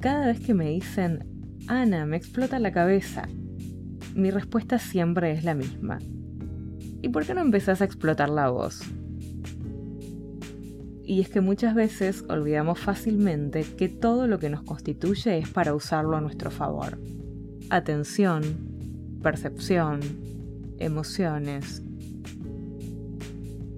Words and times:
Cada 0.00 0.26
vez 0.26 0.38
que 0.38 0.54
me 0.54 0.70
dicen, 0.70 1.24
Ana, 1.66 2.06
me 2.06 2.16
explota 2.16 2.60
la 2.60 2.70
cabeza, 2.70 3.28
mi 4.14 4.30
respuesta 4.30 4.78
siempre 4.78 5.32
es 5.32 5.42
la 5.42 5.54
misma. 5.54 5.98
¿Y 7.02 7.08
por 7.08 7.26
qué 7.26 7.34
no 7.34 7.40
empezás 7.40 7.80
a 7.80 7.84
explotar 7.84 8.28
la 8.28 8.48
voz? 8.48 8.80
Y 11.04 11.20
es 11.20 11.28
que 11.28 11.40
muchas 11.40 11.74
veces 11.74 12.24
olvidamos 12.28 12.78
fácilmente 12.78 13.64
que 13.76 13.88
todo 13.88 14.28
lo 14.28 14.38
que 14.38 14.50
nos 14.50 14.62
constituye 14.62 15.38
es 15.38 15.48
para 15.48 15.74
usarlo 15.74 16.16
a 16.16 16.20
nuestro 16.20 16.52
favor. 16.52 17.00
Atención, 17.70 18.42
percepción, 19.20 20.00
emociones. 20.78 21.82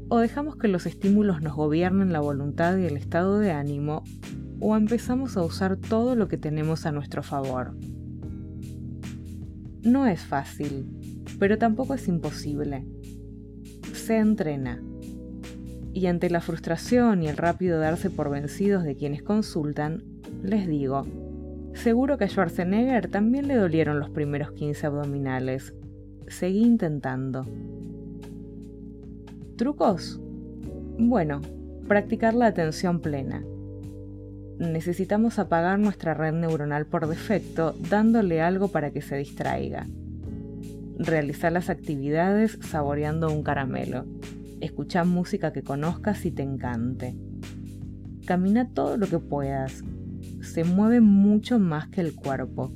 O 0.08 0.18
dejamos 0.18 0.56
que 0.56 0.68
los 0.68 0.84
estímulos 0.84 1.40
nos 1.40 1.54
gobiernen 1.54 2.12
la 2.12 2.20
voluntad 2.20 2.76
y 2.76 2.84
el 2.84 2.96
estado 2.96 3.38
de 3.38 3.52
ánimo, 3.52 4.02
o 4.60 4.76
empezamos 4.76 5.36
a 5.36 5.42
usar 5.42 5.76
todo 5.76 6.14
lo 6.14 6.28
que 6.28 6.36
tenemos 6.36 6.84
a 6.86 6.92
nuestro 6.92 7.22
favor. 7.22 7.74
No 9.82 10.06
es 10.06 10.20
fácil, 10.20 10.86
pero 11.38 11.56
tampoco 11.56 11.94
es 11.94 12.06
imposible. 12.06 12.84
Se 13.94 14.18
entrena. 14.18 14.82
Y 15.92 16.06
ante 16.06 16.30
la 16.30 16.40
frustración 16.40 17.22
y 17.22 17.28
el 17.28 17.36
rápido 17.36 17.80
darse 17.80 18.10
por 18.10 18.30
vencidos 18.30 18.84
de 18.84 18.94
quienes 18.94 19.22
consultan, 19.22 20.04
les 20.42 20.68
digo, 20.68 21.06
seguro 21.72 22.18
que 22.18 22.24
a 22.24 22.28
Schwarzenegger 22.28 23.08
también 23.08 23.48
le 23.48 23.56
dolieron 23.56 23.98
los 23.98 24.10
primeros 24.10 24.52
15 24.52 24.86
abdominales. 24.86 25.74
Seguí 26.28 26.62
intentando. 26.62 27.44
¿Trucos? 29.56 30.20
Bueno, 30.98 31.40
practicar 31.88 32.34
la 32.34 32.46
atención 32.46 33.00
plena 33.00 33.42
necesitamos 34.60 35.38
apagar 35.38 35.78
nuestra 35.78 36.12
red 36.12 36.34
neuronal 36.34 36.86
por 36.86 37.08
defecto 37.08 37.74
dándole 37.88 38.42
algo 38.42 38.68
para 38.68 38.90
que 38.90 39.00
se 39.00 39.16
distraiga. 39.16 39.86
Realizar 40.98 41.50
las 41.50 41.70
actividades 41.70 42.58
saboreando 42.60 43.32
un 43.32 43.42
caramelo. 43.42 44.04
Escuchar 44.60 45.06
música 45.06 45.52
que 45.52 45.62
conozcas 45.62 46.26
y 46.26 46.30
te 46.30 46.42
encante. 46.42 47.16
Camina 48.26 48.68
todo 48.68 48.98
lo 48.98 49.06
que 49.06 49.18
puedas. 49.18 49.82
Se 50.42 50.64
mueve 50.64 51.00
mucho 51.00 51.58
más 51.58 51.88
que 51.88 52.02
el 52.02 52.14
cuerpo. 52.14 52.70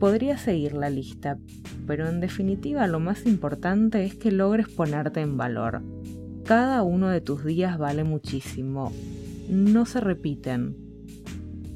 Podría 0.00 0.36
seguir 0.36 0.74
la 0.74 0.90
lista, 0.90 1.38
pero 1.86 2.08
en 2.08 2.18
definitiva 2.18 2.88
lo 2.88 2.98
más 2.98 3.24
importante 3.24 4.04
es 4.04 4.16
que 4.16 4.32
logres 4.32 4.68
ponerte 4.68 5.20
en 5.20 5.36
valor. 5.36 5.80
Cada 6.44 6.82
uno 6.82 7.08
de 7.08 7.20
tus 7.20 7.44
días 7.44 7.78
vale 7.78 8.02
muchísimo 8.02 8.90
no 9.48 9.86
se 9.86 10.00
repiten. 10.00 10.76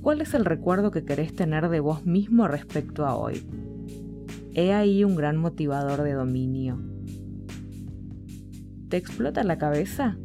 ¿Cuál 0.02 0.20
es 0.20 0.34
el 0.34 0.44
recuerdo 0.44 0.90
que 0.90 1.04
querés 1.04 1.34
tener 1.34 1.68
de 1.68 1.80
vos 1.80 2.06
mismo 2.06 2.46
respecto 2.46 3.06
a 3.06 3.16
hoy? 3.16 3.44
He 4.54 4.72
ahí 4.72 5.04
un 5.04 5.16
gran 5.16 5.36
motivador 5.36 6.02
de 6.02 6.12
dominio. 6.12 6.80
¿Te 8.88 8.96
explota 8.96 9.42
la 9.42 9.58
cabeza? 9.58 10.16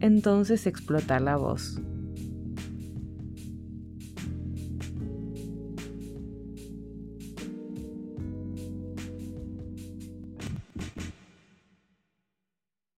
Entonces 0.00 0.66
explota 0.66 1.20
la 1.20 1.36
voz. 1.36 1.80